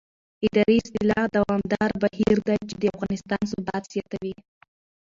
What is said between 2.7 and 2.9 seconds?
د